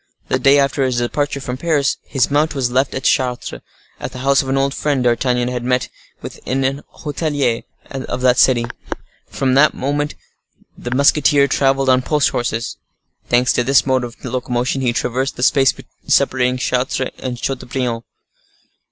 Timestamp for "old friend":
4.57-5.03